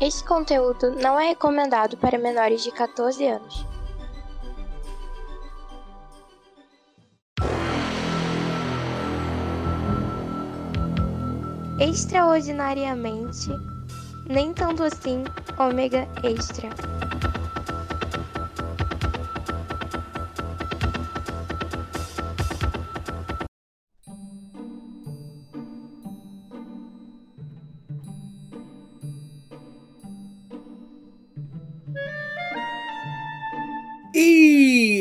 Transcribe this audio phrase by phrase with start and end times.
[0.00, 3.64] Este conteúdo não é recomendado para menores de 14 anos.
[11.80, 13.48] Extraordinariamente,
[14.28, 15.22] nem tanto assim,
[15.58, 16.70] ômega extra.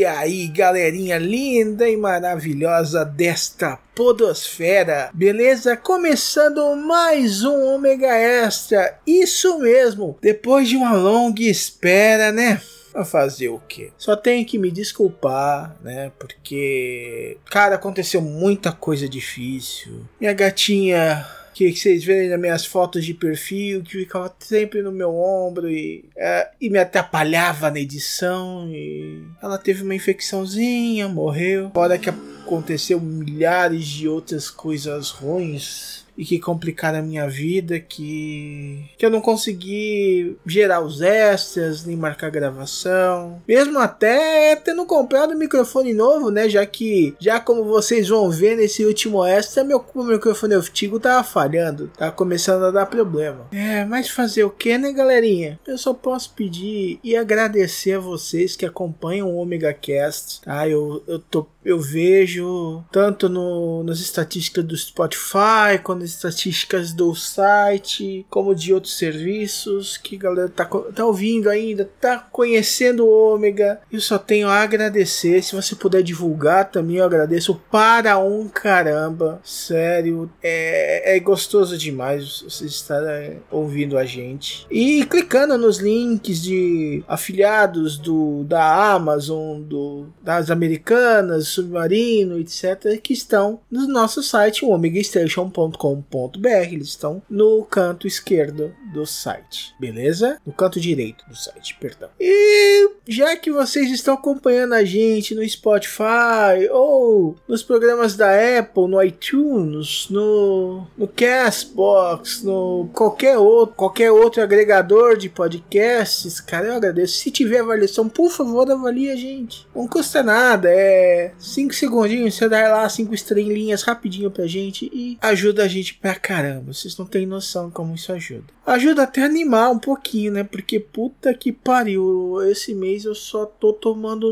[0.04, 5.78] E aí, galerinha linda e maravilhosa desta podosfera, beleza?
[5.78, 12.62] Começando mais um Ômega Extra, isso mesmo, depois de uma longa espera, né?
[12.92, 13.92] Pra fazer o quê?
[13.98, 16.12] Só tenho que me desculpar, né?
[16.20, 20.04] Porque, cara, aconteceu muita coisa difícil.
[20.20, 25.16] Minha gatinha que vocês verem nas minhas fotos de perfil, que ficava sempre no meu
[25.16, 28.68] ombro e, é, e me atrapalhava na edição.
[28.70, 31.72] E ela teve uma infecçãozinha, morreu.
[31.74, 38.86] Fora que aconteceu milhares de outras coisas ruins e que complicaram a minha vida, que
[38.98, 45.38] que eu não consegui gerar os extras, nem marcar gravação, mesmo até tendo comprado um
[45.38, 50.06] microfone novo, né, já que já como vocês vão ver nesse último extra, meu, meu
[50.06, 53.48] microfone antigo tava falhando, tava começando a dar problema.
[53.52, 55.60] É, mas fazer o que, né, galerinha?
[55.66, 60.68] Eu só posso pedir e agradecer a vocês que acompanham o Omega Cast, tá?
[60.68, 67.16] Eu, eu tô eu vejo tanto no, nas estatísticas do Spotify, quanto nas estatísticas do
[67.16, 73.34] site, como de outros serviços que a galera tá, tá ouvindo ainda, tá conhecendo o
[73.34, 73.80] Ômega.
[73.92, 75.42] Eu só tenho a agradecer.
[75.42, 79.40] Se você puder divulgar também, eu agradeço para um caramba.
[79.44, 84.66] Sério, é, é gostoso demais vocês estarem ouvindo a gente.
[84.70, 93.14] E clicando nos links de afiliados do, da Amazon, do, das americanas submarino, etc., que
[93.14, 96.48] estão no nosso site, omegastation.com.br.
[96.72, 100.38] Eles estão no canto esquerdo do site, beleza?
[100.46, 102.10] No canto direito do site, perdão.
[102.20, 108.88] E já que vocês estão acompanhando a gente no Spotify ou nos programas da Apple,
[108.88, 116.74] no iTunes, no, no Castbox, no qualquer outro, qualquer outro agregador de podcasts, cara, eu
[116.74, 117.18] agradeço.
[117.18, 119.68] Se tiver avaliação, por favor, avalie a gente.
[119.76, 125.18] Não custa nada, é 5 segundinhos, você dá lá 5 estrelinhas rapidinho pra gente e
[125.22, 126.74] ajuda a gente pra caramba.
[126.74, 128.46] Vocês não têm noção como isso ajuda.
[128.66, 130.44] Ajuda até a animar um pouquinho, né?
[130.44, 134.32] Porque puta que pariu, esse mês eu só tô tomando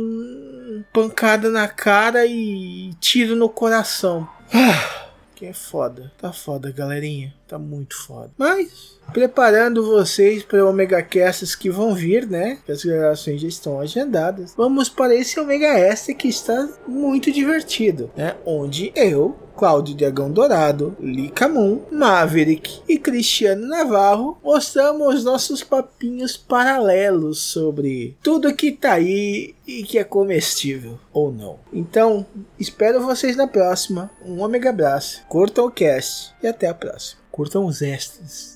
[0.93, 4.27] pancada na cara e tiro no coração.
[4.53, 5.10] Ah,
[5.41, 6.11] que é foda.
[6.19, 7.33] Tá foda, galerinha.
[7.47, 8.29] Tá muito foda.
[8.37, 12.59] Mas preparando vocês para Omega Casts que vão vir, né?
[12.63, 14.53] Que as gravações já estão agendadas.
[14.55, 18.35] Vamos para esse Omega Extra que está muito divertido, né?
[18.45, 27.39] Onde eu, Cláudio Dragão Dourado, Lika Moon, Maverick e Cristiano Navarro mostramos nossos papinhos paralelos
[27.39, 31.59] sobre tudo que tá aí e que é comestível ou não.
[31.71, 32.25] Então,
[32.57, 34.09] espero vocês na próxima.
[34.25, 37.21] Um Omega abraço, curtam o cast e até a próxima.
[37.31, 38.50] Curtam os extras.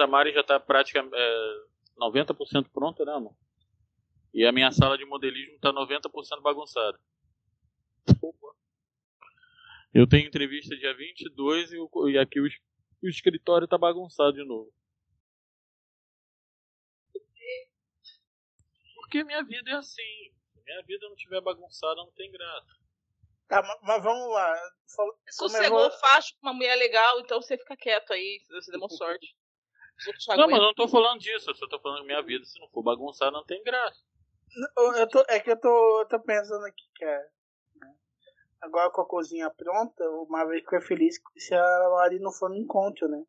[0.00, 1.64] Da Mari já está praticamente é,
[1.98, 3.36] 90% pronta, né, amor?
[4.32, 6.98] E a minha sala de modelismo está 90% bagunçada.
[8.22, 8.48] Opa.
[9.92, 12.46] Eu tenho entrevista dia 22 e, o, e aqui o,
[13.02, 14.72] o escritório está bagunçado de novo.
[18.94, 20.32] Porque minha vida é assim.
[20.54, 22.80] Se minha vida não estiver bagunçada, não tem graça.
[23.48, 24.56] Tá, mas, mas vamos lá.
[25.28, 29.36] Sossegou comemora- facho com uma mulher legal, então você fica quieto aí, você deu sorte.
[30.06, 30.56] Não, mas aguentam.
[30.56, 32.82] eu não tô falando disso, eu só tô falando que minha vida, se não for
[32.82, 34.00] bagunçada, não tem graça.
[34.76, 37.30] Eu, eu tô, é que eu tô, eu tô pensando aqui, cara.
[37.76, 37.94] né?
[38.62, 42.56] Agora com a cozinha pronta, o Maverick fica feliz se a Lari não for no
[42.56, 43.22] encontro, né?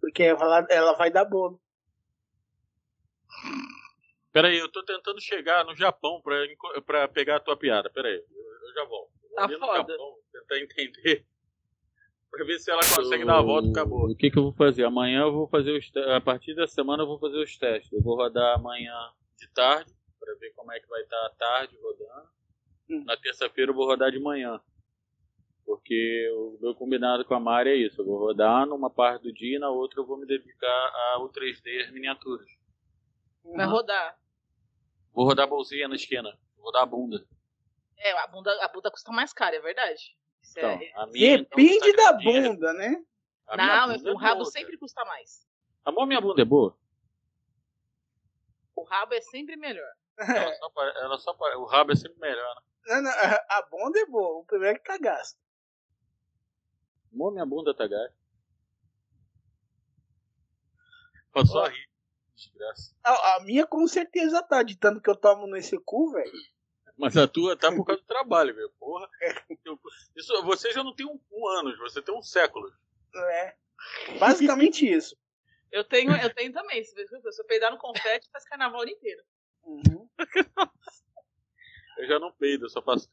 [0.00, 1.60] Porque ela, ela vai dar bolo.
[4.32, 6.36] Pera aí, eu tô tentando chegar no Japão pra,
[6.84, 7.90] pra pegar a tua piada.
[7.90, 9.10] Pera aí, eu, eu já volto.
[9.22, 9.92] Eu vou Tá ali no foda.
[9.92, 11.26] Japão, tentar entender.
[12.36, 14.10] Pra ver se ela consegue dar a volta e acabou.
[14.10, 14.84] O que, que eu vou fazer?
[14.84, 17.90] Amanhã eu vou fazer os te- A partir da semana eu vou fazer os testes.
[17.92, 18.94] Eu vou rodar amanhã
[19.38, 19.90] de tarde
[20.20, 22.28] pra ver como é que vai estar a tarde rodando.
[22.90, 23.04] Hum.
[23.04, 24.60] Na terça-feira eu vou rodar de manhã.
[25.64, 28.00] Porque o meu combinado com a Mari é isso.
[28.00, 31.28] Eu vou rodar numa parte do dia e na outra eu vou me dedicar ao
[31.30, 32.46] 3D, as miniaturas.
[33.44, 34.16] Vai rodar.
[35.12, 36.38] Vou rodar a bolsinha na esquina.
[36.56, 37.26] Vou rodar a bunda.
[37.98, 40.14] É, a bunda, a bunda custa mais cara, é verdade.
[40.46, 40.92] Isso Então, é...
[40.94, 42.48] a minha, então, Depende custa da dinheiro.
[42.54, 43.04] bunda, né?
[43.48, 45.46] A Não, bunda é o rabo boa, sempre custa mais.
[45.84, 46.76] Amor, minha bunda é boa?
[48.74, 49.90] O rabo é sempre melhor.
[50.18, 52.62] Ela só, pare- ela só pare- O rabo é sempre melhor, né?
[52.86, 54.40] Não, não, a- bunda é boa.
[54.40, 55.38] O primeiro é que tá gasto.
[57.12, 58.14] Amor, minha bunda tá gasta.
[61.32, 61.66] Pra só Ó.
[61.68, 61.86] rir.
[62.34, 62.94] Desgraça.
[63.02, 66.32] A, a minha com certeza tá, de tanto que eu tomo nesse cu, velho.
[66.96, 68.70] Mas a tua tá por causa do trabalho, meu.
[68.78, 69.08] Porra.
[70.16, 72.72] Isso, você já não tem um, um anos, você tem um século.
[73.14, 73.56] É.
[74.18, 75.16] Basicamente isso.
[75.70, 76.82] Eu tenho, eu tenho também.
[76.82, 79.22] Se eu peidar no confete, faz carnaval o ano inteiro.
[79.62, 80.08] Uhum.
[81.98, 83.10] Eu já não peido, eu só faço.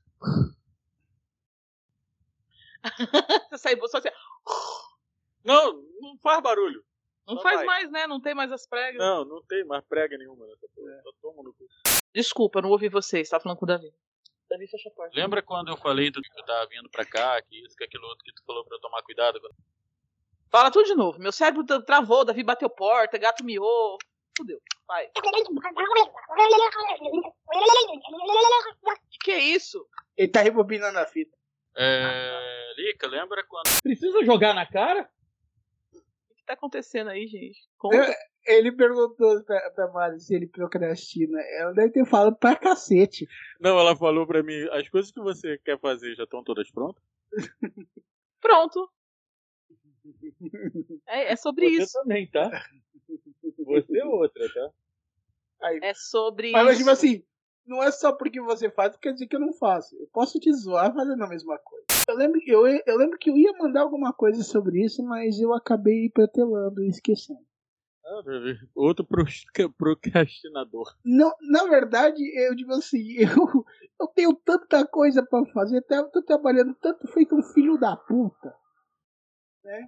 [3.50, 4.10] Você sai só assim.
[5.44, 6.84] Não, não faz barulho.
[7.26, 7.66] Não Só faz vai.
[7.66, 8.06] mais, né?
[8.08, 8.98] Não tem mais as pregas.
[8.98, 11.02] Não, não tem mais prega nenhuma nessa porra.
[11.04, 11.66] Só toma no cu.
[12.14, 13.30] Desculpa, eu não ouvi vocês.
[13.30, 13.92] Tava falando com o Davi.
[14.50, 15.16] Davi fecha a porta.
[15.16, 18.06] Lembra quando eu falei do que eu tava vindo pra cá, que isso, que aquilo
[18.08, 19.40] outro que tu falou pra eu tomar cuidado?
[20.52, 21.18] Fala tudo de novo.
[21.20, 23.98] Meu cérebro tra- travou, Davi bateu porta, gato miou.
[24.38, 24.60] Fudeu.
[24.88, 25.10] Vai.
[29.10, 29.86] Que que é isso?
[30.18, 31.36] Ele tá rebobinando a fita.
[31.76, 32.74] É.
[32.78, 33.66] Lica, lembra quando.
[33.82, 35.10] Precisa jogar na cara?
[35.94, 37.60] O que tá acontecendo aí, gente?
[37.78, 37.96] Conta.
[37.98, 38.14] Eu-
[38.46, 41.40] Ele perguntou pra, pra Mari se ele procrastina.
[41.58, 43.28] Ela deve ter falado pra cacete.
[43.60, 47.02] Não, ela falou pra mim, as coisas que você quer fazer já estão todas prontas?
[48.42, 48.90] Pronto.
[51.08, 51.94] É, é sobre Você isso.
[51.94, 52.50] também, tá?
[53.66, 54.70] Você é outra, tá?
[55.62, 56.78] Aí, É sobre mas, isso.
[56.80, 57.24] tipo assim,
[57.66, 59.96] não é só porque você faz, quer dizer que eu não faço.
[59.96, 61.86] Eu posso te zoar fazendo a mesma coisa.
[62.10, 65.54] Eu lembro, eu, eu lembro que eu ia mandar alguma coisa sobre isso, mas eu
[65.54, 67.40] acabei protelando e esquecendo.
[68.76, 69.06] Outro
[69.78, 70.96] procrastinador.
[71.04, 73.66] Não, na verdade, eu digo assim, eu,
[74.00, 78.56] eu tenho tanta coisa pra fazer, eu tô trabalhando tanto feito um filho da puta,
[79.64, 79.88] né?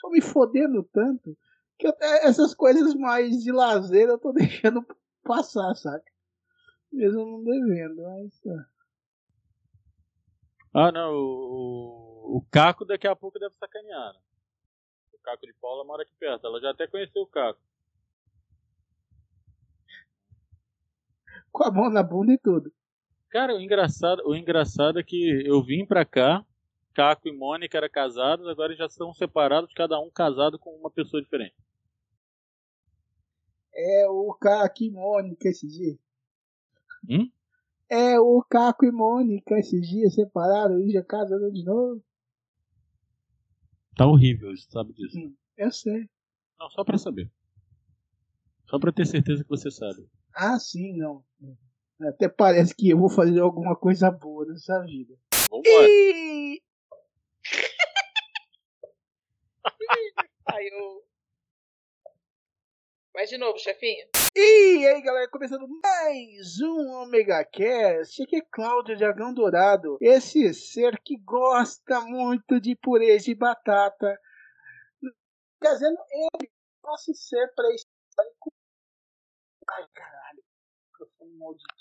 [0.00, 1.36] Tô me fodendo tanto
[1.78, 4.84] que até essas coisas mais de lazer eu tô deixando
[5.22, 6.10] passar, saca?
[6.92, 8.40] Mesmo não devendo, mas.
[8.46, 8.66] ah.
[10.72, 14.12] Ah, não, o, o, o Caco daqui a pouco deve sacanear.
[14.12, 14.20] Né?
[15.20, 17.60] Caco de Paula mora aqui perto, ela já até conheceu o Caco.
[21.52, 22.72] Com a mão na bunda e tudo.
[23.28, 26.44] Cara, o engraçado, o engraçado é que eu vim pra cá,
[26.94, 31.22] Caco e Mônica eram casados, agora já estão separados, cada um casado com uma pessoa
[31.22, 31.54] diferente.
[33.72, 35.98] É o Caco e Mônica esses dias.
[37.08, 37.30] Hum?
[37.88, 42.02] É o Caco e Mônica esses dias separaram e já casaram de novo.
[44.00, 45.14] Tá horrível, você sabe disso.
[45.58, 46.08] Eu sei.
[46.58, 47.30] Não, só pra saber.
[48.64, 50.08] Só pra ter certeza que você sabe.
[50.34, 51.22] Ah, sim, não.
[52.08, 55.14] Até parece que eu vou fazer alguma coisa boa nessa vida.
[55.50, 55.86] Vambora.
[55.86, 56.62] E...
[60.50, 61.02] Saiu.
[63.12, 64.06] Vai de novo, chefinho.
[64.36, 68.22] e aí, galera, começando mais um Omega Cast.
[68.22, 69.98] Aqui é Cláudio Dragão Dourado.
[70.00, 74.16] Esse ser que gosta muito de purê de batata.
[75.58, 76.50] Trazendo ele,
[76.84, 77.84] nosso ser para esse.
[79.68, 80.44] Ai, caralho.
[80.92, 81.74] Microfone maldito.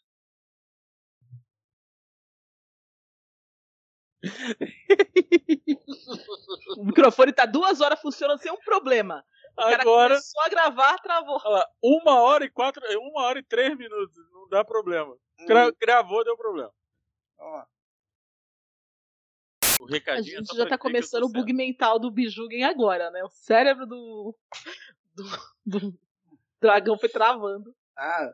[6.78, 9.26] O microfone tá duas horas funcionando sem um problema.
[9.60, 11.42] O cara Agora, começou a gravar, travou.
[11.44, 15.16] olha lá, uma hora e quatro, uma hora e três minutos, não dá problema.
[15.46, 16.72] Gra- gravou, deu problema.
[17.38, 17.64] Ó,
[19.82, 21.56] O A recadinho é gente já tá começando o bug certo.
[21.58, 23.24] mental do Bijugen agora, né?
[23.24, 24.36] O cérebro do,
[25.14, 25.24] do,
[25.66, 26.00] do
[26.62, 27.74] dragão foi travando.
[27.98, 28.34] Ah.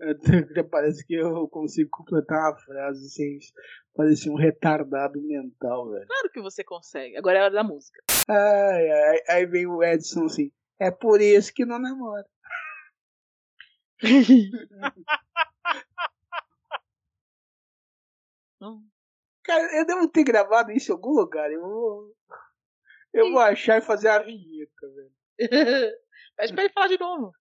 [0.50, 3.38] Até Parece que eu consigo completar uma frase sem
[3.94, 6.06] parecer um retardado mental, velho.
[6.06, 7.16] Claro que você consegue.
[7.16, 8.02] Agora é a hora da música.
[8.28, 10.50] Ai, ai, aí vem o Edson assim.
[10.78, 12.26] É por isso que não namora.
[19.42, 21.50] Cara, eu devo ter gravado isso em algum lugar.
[21.50, 22.14] Eu vou,
[23.12, 25.12] eu vou achar e fazer a vinheta, velho.
[26.36, 27.32] Pede pra ele falar de novo.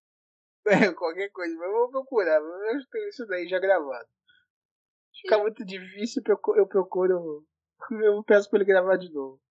[0.67, 2.39] É, qualquer coisa, mas eu vou procurar.
[2.39, 4.07] Eu tem isso daí já gravado.
[5.21, 6.21] Fica muito difícil,
[6.55, 7.45] eu procuro-
[8.03, 9.41] eu peço pra ele gravar de novo.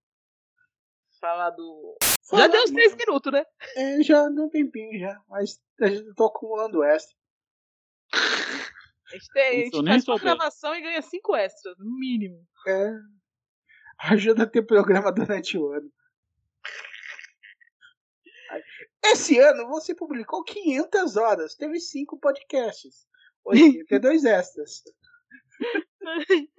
[1.21, 1.97] Falar do.
[2.29, 2.77] Fala, Já deu uns mano.
[2.77, 3.45] três minutos, né?
[3.77, 7.17] É, já deu um tempinho já, mas a gente tô acumulando extra.
[8.15, 12.47] A gente, tem, a gente faz uma gravação e ganha 5 extras, no mínimo.
[12.67, 12.91] É.
[14.13, 15.91] Ajuda a ter programa durante o ano.
[19.05, 23.07] Esse ano você publicou 500 horas, teve 5 podcasts,
[23.45, 24.83] 82 extras.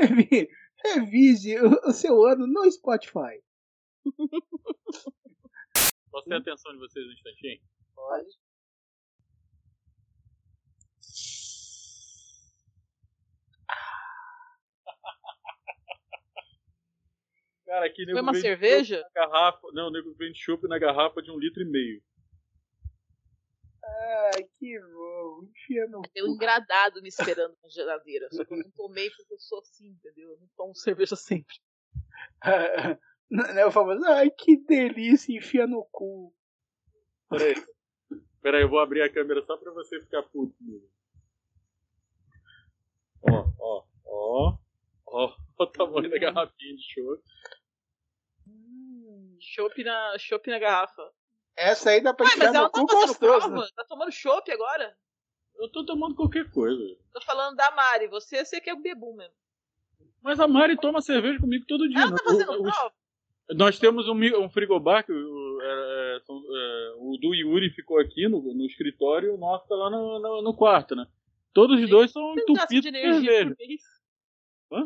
[0.00, 0.48] Revi-
[0.84, 3.42] Revise o, o seu ano no Spotify.
[6.10, 7.60] Posso ter a atenção de vocês um instantinho?
[7.94, 8.28] Pode.
[17.74, 18.98] Cara, aqui nego Foi uma cerveja?
[18.98, 19.68] chopp na garrafa.
[19.72, 22.00] Não, o nego vende chopp na garrafa de um litro e meio.
[23.84, 25.48] Ai, que bom.
[25.50, 28.28] Enfia no Tem um engradado me esperando na geladeira.
[28.30, 30.30] Só que eu não tomei porque eu sou assim, entendeu?
[30.30, 31.56] Eu não tomo cerveja sempre.
[33.30, 36.32] Não é o famoso, ai que delícia, enfia no cu.
[37.28, 37.54] Peraí.
[38.40, 40.88] Peraí, eu vou abrir a câmera só pra você ficar puto comigo.
[43.22, 44.58] Ó, ó, ó.
[45.06, 47.22] Ó, o tamanho da garrafinha de chopp.
[49.46, 51.02] Chopp na, chopp na garrafa.
[51.56, 53.18] Essa aí dá pra Ué, enfiar mas ela no não tá cu gostoso.
[53.18, 53.68] prova?
[53.76, 54.96] Tá tomando chopp agora?
[55.56, 56.82] Eu tô tomando qualquer coisa.
[57.12, 58.08] Tô falando da Mari.
[58.08, 59.34] Você, você que é o bebum mesmo.
[60.22, 62.00] Mas a Mari toma cerveja comigo todo dia.
[62.00, 62.16] Ela né?
[62.16, 62.92] tá fazendo O- o- prova?
[63.50, 68.00] Nós temos um, um frigobar que o, é, é, são- é, o do Yuri ficou
[68.00, 71.06] aqui no, no escritório e o nosso tá lá no, no, no quarto, né?
[71.52, 73.46] Todos os dois são entupidos de cerveja.
[73.50, 73.82] por mês?
[74.70, 74.84] O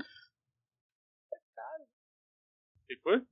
[2.88, 3.22] que foi?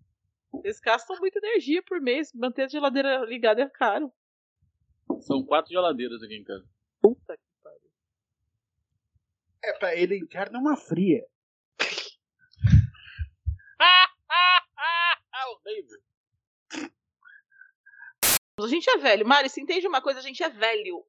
[0.62, 2.32] Vocês gastam muita energia por mês.
[2.34, 4.12] Manter a geladeira ligada é caro.
[5.20, 6.68] São quatro geladeiras aqui em casa.
[7.00, 7.90] Puta que pariu.
[9.64, 11.24] É pra ele entrar numa fria.
[15.38, 16.00] Ah, horrível.
[18.58, 19.26] A gente é velho.
[19.26, 20.18] Mari, você entende uma coisa?
[20.18, 21.06] A gente é velho.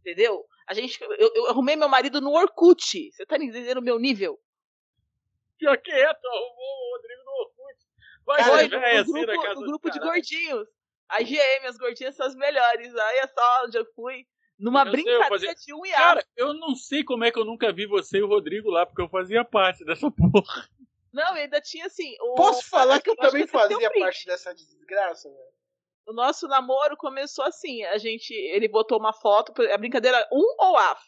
[0.00, 0.44] Entendeu?
[0.66, 3.12] A gente, eu, eu arrumei meu marido no Orkut.
[3.12, 4.40] Você tá entendendo o meu nível?
[5.56, 7.57] Pior que é, tu arrumou o Rodrigo no Orkut.
[8.28, 10.68] Vai Cara, Foi no, velho no assim grupo, do grupo de gordinhos.
[11.08, 12.94] A GM, as gordinhas são as melhores.
[12.94, 14.26] Aí é só onde eu fui.
[14.58, 16.28] Numa Eu sei, eu brincadeira fazia- de um Cara, hiato.
[16.36, 19.00] eu não sei como é que eu nunca vi você e o Rodrigo lá, porque
[19.00, 20.68] eu fazia parte dessa porra.
[21.12, 22.14] Não, e ainda tinha assim.
[22.20, 25.48] O, Posso falar que eu acho também um fazia parte dessa desgraça, velho?
[26.06, 27.82] O nosso namoro começou assim.
[27.84, 31.02] A gente, ele botou uma foto, a brincadeira um ou af.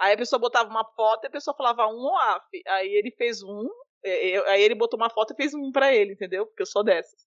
[0.00, 2.44] Aí a pessoa botava uma foto e a pessoa falava um ou af.
[2.68, 3.72] Aí ele fez um, é,
[4.04, 6.46] eu- aí ele botou uma foto e fez um pra ele, entendeu?
[6.46, 7.20] Porque eu sou dessas.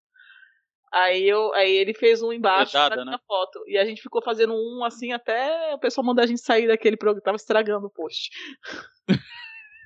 [0.92, 3.12] Aí, eu, aí ele fez um embaixo Vedada, da né?
[3.12, 3.64] minha foto.
[3.68, 6.96] E a gente ficou fazendo um assim até o pessoal mandar a gente sair daquele
[6.96, 7.22] programa.
[7.22, 8.30] Tava estragando o post.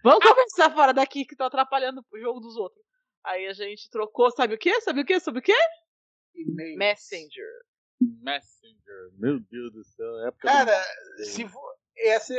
[0.03, 2.83] Vamos conversar fora daqui que tô atrapalhando o jogo dos outros.
[3.23, 4.79] Aí a gente trocou, sabe o quê?
[4.81, 5.19] Sabe o quê?
[5.19, 5.57] Sabe o quê?
[6.77, 7.49] Messenger.
[7.99, 10.27] Messenger, meu Deus do céu.
[10.27, 10.85] Época Cara,
[11.17, 11.25] do...
[11.25, 12.33] se for, essa,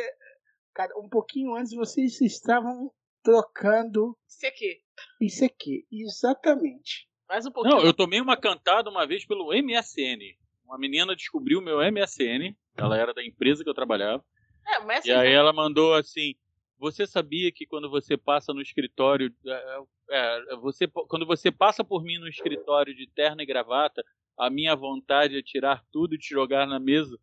[0.73, 2.91] cara, um pouquinho antes vocês estavam
[3.23, 4.81] trocando Isso aqui.
[5.21, 5.87] isso aqui.
[5.91, 7.09] Exatamente.
[7.29, 7.77] Mais um pouquinho.
[7.77, 10.37] Não, eu tomei uma cantada uma vez pelo MSN.
[10.65, 12.55] Uma menina descobriu o meu MSN.
[12.77, 14.25] Ela era da empresa que eu trabalhava.
[14.67, 15.19] É, o E Messenger.
[15.19, 16.35] aí ela mandou assim:
[16.79, 19.35] Você sabia que quando você passa no escritório.
[19.47, 24.05] é, é, você, quando você passa por mim no escritório de terno e gravata,
[24.39, 27.19] a minha vontade é tirar tudo e te jogar na mesa?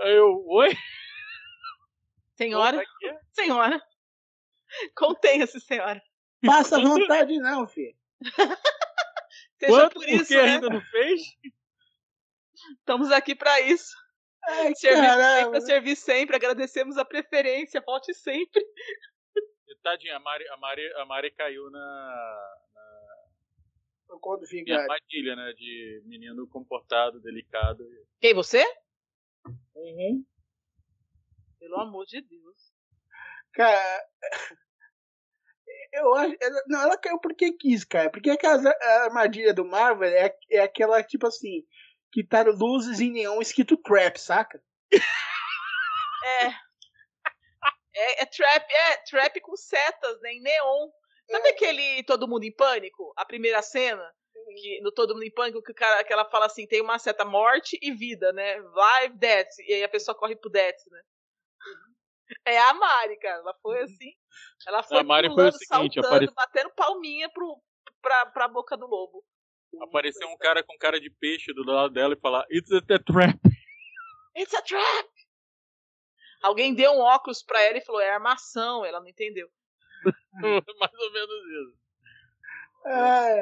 [0.00, 0.70] Aí eu, oi?
[2.34, 3.18] Senhora, é é?
[3.32, 3.82] senhora.
[4.96, 6.02] Contenha-se, senhora.
[6.44, 7.94] Passa à vontade, não, filho.
[9.58, 9.94] Seja Quanto?
[9.94, 10.40] por isso, né?
[10.40, 11.20] ainda não fez?
[12.78, 13.94] Estamos aqui pra isso.
[14.48, 15.42] Ai, Servir caramba.
[15.42, 16.36] sempre, servir sempre.
[16.36, 17.82] Agradecemos a preferência.
[17.82, 18.64] Volte sempre.
[19.82, 22.56] Tadinha, a Mari, a Mari, a Mari caiu na,
[24.20, 24.78] Quando na fica.
[24.78, 25.52] armadilha, né?
[25.54, 27.84] De menino comportado, delicado.
[28.20, 28.62] Quem, você?
[29.74, 30.24] Uhum.
[31.58, 32.69] Pelo amor de Deus.
[33.52, 34.04] Cara.
[35.92, 36.36] Eu acho.
[36.40, 38.10] ela- Não, ela caiu porque quis, cara.
[38.10, 41.64] Porque aquela a armadilha do Marvel é, é aquela, tipo assim,
[42.12, 44.62] que tá luzes em neon escrito crap, saca?
[46.24, 46.46] É.
[47.94, 50.32] É, é trap, é trap com setas, né?
[50.32, 50.88] Em neon.
[51.30, 53.12] Sabe aquele Todo Mundo em Pânico?
[53.16, 54.02] A primeira cena?
[54.56, 56.98] Que, no Todo Mundo em Pânico, que, o cara, que ela fala assim: tem uma
[56.98, 58.58] seta morte e vida, né?
[58.60, 59.48] Live, death.
[59.66, 61.00] E aí a pessoa corre pro death, né?
[62.44, 63.38] É a Mari, cara.
[63.40, 64.12] Ela foi assim.
[64.66, 67.60] Ela foi A Mari foi o pulando, seguinte, saltando, apare- batendo palminha pro,
[68.00, 69.24] pra, pra boca do lobo.
[69.82, 73.38] Apareceu um cara com cara de peixe do lado dela e falar: It's a trap.
[74.36, 75.08] It's a trap!
[76.42, 78.84] Alguém deu um óculos pra ela e falou: é armação.
[78.84, 79.48] Ela não entendeu.
[80.80, 81.80] Mais ou menos isso.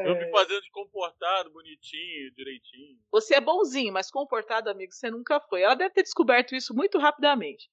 [0.04, 2.98] Eu me fazendo de comportado, bonitinho, direitinho.
[3.12, 5.62] Você é bonzinho, mas comportado, amigo, você nunca foi.
[5.62, 7.70] Ela deve ter descoberto isso muito rapidamente.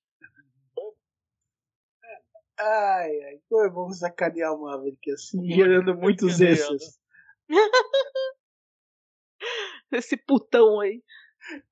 [2.57, 6.97] Ai, ai, como é bom sacanear o Maverick assim, gerando muitos extras.
[9.91, 11.03] Esse putão aí.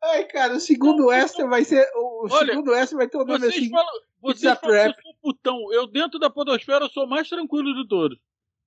[0.04, 1.90] Ai, cara, o segundo extra vai ser.
[1.96, 3.70] O Olha, segundo extra vai ter o nome Vocês assim.
[3.70, 5.74] falam, vocês falam que eu sou putão.
[5.74, 8.20] Eu, dentro da podosfera, sou o mais tranquilo de todos.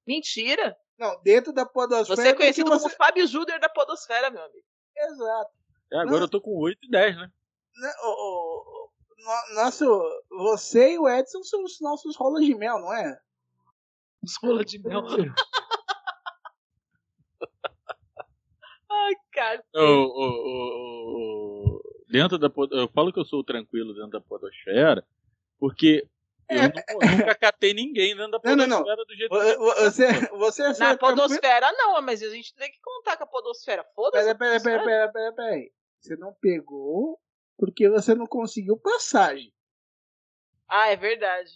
[0.07, 0.77] Mentira.
[0.99, 2.17] Não, dentro da podosfera.
[2.17, 4.65] Você é conhecido porque como Fábio Juder da Podosfera, meu amigo.
[4.97, 5.51] Exato.
[5.93, 6.23] É, agora Não.
[6.23, 7.31] eu tô com 8 e 10, né?
[7.77, 8.76] Né, o- o- o- no-
[9.55, 9.85] nosso,
[10.31, 13.19] você e o Edson são os nossos rolas de mel, não é?
[14.23, 15.03] Os rola de mel.
[18.91, 19.65] Ai, cara.
[19.75, 25.05] O, o, o- o- dentro da eu falo que eu sou tranquilo dentro da podosfera
[25.59, 26.07] porque
[26.49, 29.05] eu É, nu- nunca catei ninguém dentro da Não, não, podosfera não.
[29.05, 32.71] do jeito Vo- que vo- Você, você é Na podosfera não, mas a gente tem
[32.71, 33.85] que contar com a podosfera.
[33.95, 34.25] Foda-se.
[34.25, 35.73] Pera, pera, pera, pera, pera, pera aí.
[36.01, 37.19] Você não pegou
[37.57, 39.53] porque você não conseguiu passagem.
[40.69, 41.53] Ah, é verdade.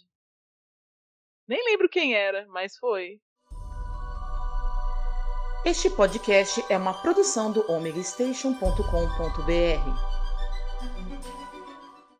[1.47, 3.21] Nem lembro quem era, mas foi.
[5.65, 10.20] Este podcast é uma produção do omegastation.com.br.